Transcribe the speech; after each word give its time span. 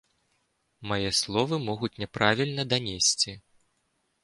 Мае 0.91 1.11
словы 1.17 1.59
могуць 1.67 1.91
няправільна 2.05 2.67
данесці. 2.73 3.39